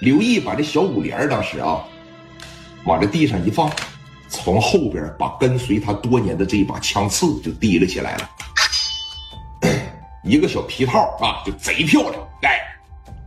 [0.00, 1.84] 刘毅把这小五连当时啊，
[2.84, 3.68] 往这地上一放，
[4.28, 8.30] 从后边把跟随他多年的这一把枪刺就提了起来了。
[10.22, 12.60] 一个小皮套啊，就贼漂亮，哎，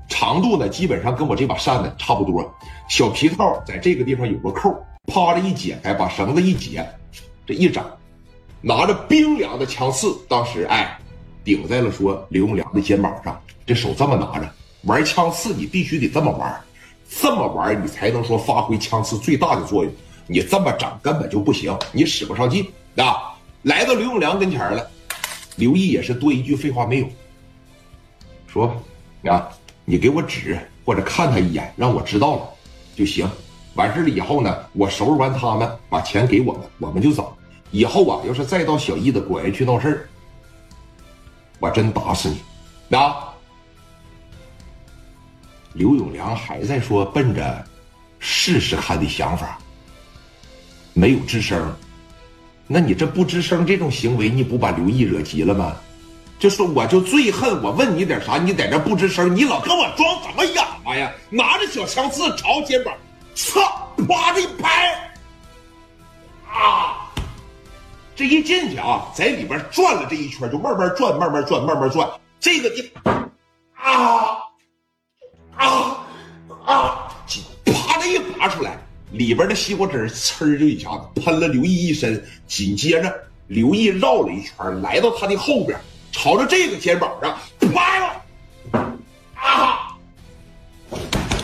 [0.07, 2.49] 长度呢基本上跟我这把扇子差不多。
[2.87, 4.73] 小皮套在这个地方有个扣，
[5.07, 6.87] 啪的一解开，把绳子一解，
[7.45, 7.83] 这一整，
[8.61, 10.97] 拿着冰凉的枪刺，当时哎，
[11.43, 14.49] 顶在了说刘永良的肩膀上，这手这么拿着。
[14.83, 16.61] 玩枪刺，你必须得这么玩，
[17.09, 19.93] 这么玩你才能说发挥枪刺最大的作用。
[20.27, 22.65] 你这么整根本就不行，你使不上劲
[22.95, 23.35] 啊！
[23.63, 24.89] 来到刘永良跟前了，
[25.57, 27.07] 刘毅也是多一句废话没有，
[28.47, 28.73] 说
[29.25, 29.49] 啊，
[29.83, 32.49] 你给我指或者看他一眼，让我知道了
[32.95, 33.29] 就行。
[33.75, 37.35] 完事了以后呢，我收拾完他们，把钱给我们，我们就走。
[37.71, 40.09] 以后啊，要是再到小易的果园去闹事儿，
[41.59, 42.29] 我真打死
[42.89, 43.30] 你啊！
[45.73, 47.65] 刘永良还在说奔着
[48.19, 49.57] 试试看的想法，
[50.93, 51.73] 没有吱声。
[52.67, 55.75] 那你这不吱声这种行为，你不把刘毅惹急了吗？
[56.39, 61.11] 就说我就最恨我问你点啥，你在这不吱声，你老跟我装什么哑巴呀？
[61.29, 62.93] 拿着小枪刺朝肩膀，
[63.35, 65.11] 操，啪的一拍，
[66.51, 67.11] 啊！
[68.15, 72.09] 这一进去啊，在里边转了这一圈，就慢慢转，慢慢转，慢慢转。
[72.39, 73.31] 这个地方，
[73.75, 74.37] 啊！
[75.61, 76.05] 啊
[76.65, 77.07] 啊！
[77.65, 78.77] 啪的一拔出来，
[79.11, 82.23] 里边的西瓜汁呲就一下子喷了刘毅一身。
[82.47, 83.13] 紧接着，
[83.47, 85.79] 刘毅绕了一圈，来到他的后边，
[86.11, 87.37] 朝着这个肩膀上
[87.71, 88.91] 啪了，
[89.35, 89.95] 啊！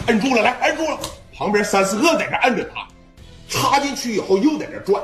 [0.08, 1.00] 摁住了，来摁住了。
[1.34, 2.88] 旁边三四个在这摁着他，
[3.48, 5.02] 插进去以后又在这转，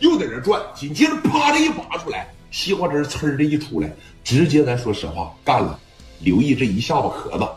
[0.00, 0.60] 又在这转。
[0.74, 3.88] 紧接着啪的一拔出来，西瓜汁呲的一出来，
[4.24, 5.78] 直接咱说实话干了
[6.18, 7.48] 刘毅这一下巴壳子。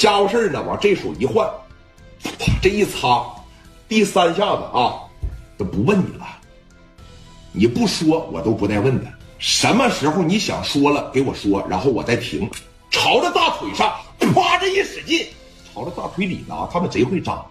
[0.00, 1.46] 家伙事儿呢，往这手一换，
[2.62, 3.22] 这一擦，
[3.86, 4.96] 第三下子啊，
[5.58, 6.26] 都不问你了。
[7.52, 9.12] 你不说，我都不带问的。
[9.38, 12.50] 什么时候你想说了，给我说，然后我再停。
[12.88, 15.26] 朝着大腿上，啪这一使劲，
[15.74, 17.44] 朝着大腿里呢，他们贼会扎，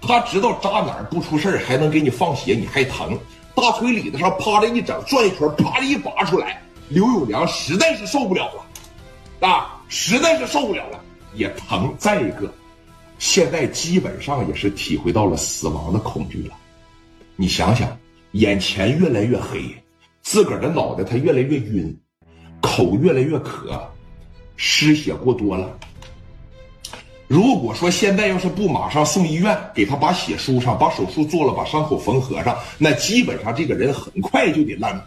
[0.00, 3.14] 他知道扎哪儿不出事儿还能给你放血，你还疼。
[3.54, 10.98] 大腿里子上啪的一整，转一圈，啪的一拔出来，刘永良实在是受不了了，啊，实在是受不了了。
[11.34, 11.94] 也疼。
[11.98, 12.52] 再一个，
[13.18, 16.54] 现在基本上也是体会到了死亡的恐惧了。
[17.36, 17.96] 你想想，
[18.32, 19.62] 眼前越来越黑，
[20.22, 21.96] 自个儿的脑袋它越来越晕，
[22.60, 23.82] 口越来越渴，
[24.56, 25.78] 失血过多了。
[27.26, 35.00] 如果说现在要是不马上送医院，给他把血输上，把手术做了，把伤口缝合上，那基本上这个人很快就得烂。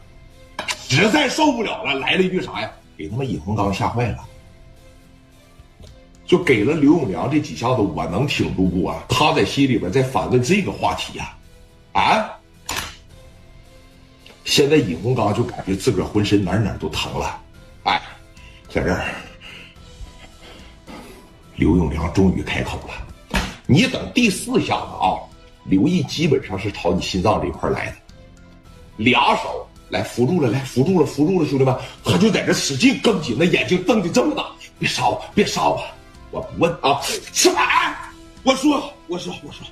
[0.87, 2.71] 实在受不了了，来了一句啥呀？
[2.97, 4.19] 给他妈尹洪刚吓坏了。
[6.25, 9.03] 就给了刘永良这几下子，我能挺住不啊？
[9.09, 11.35] 他在心里边在反问这个话题呀，
[11.91, 12.29] 啊！
[14.45, 17.41] 现在尹洪刚就感觉自个儿浑身哪哪都疼了，
[17.83, 18.01] 哎，
[18.69, 19.05] 在这儿，
[21.55, 25.15] 刘永良终于开口了：“你等第四下子啊，
[25.65, 27.95] 刘毅基本上是朝你心脏这块来的，
[28.97, 31.73] 俩手来扶住了，来扶住了，扶住了，兄弟们，
[32.03, 34.45] 他就在这使劲更紧，那眼睛瞪的这么大，
[34.77, 35.83] 别杀我，别杀我！”
[36.33, 36.99] 我不问啊，
[37.31, 37.59] 什么？
[38.41, 39.63] 我说，我说，我说，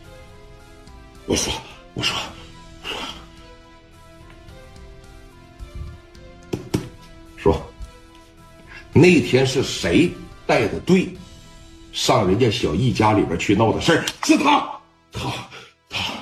[1.25, 1.51] 我说，
[1.95, 2.15] 我说，
[7.35, 7.61] 说，
[8.93, 10.11] 那天是谁
[10.45, 11.11] 带的队
[11.91, 14.05] 上人家小易家里边去闹的事儿？
[14.23, 14.79] 是他，
[15.11, 15.31] 他，
[15.89, 16.13] 他，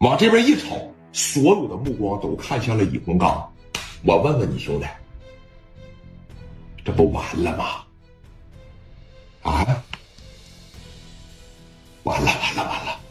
[0.00, 3.50] 往这边一瞅，所有的目光都看向了尹洪刚。
[4.02, 4.86] 我问问你兄弟，
[6.84, 7.82] 这不完了吗？
[9.44, 9.82] 啊！
[12.04, 13.03] 完了完了完了！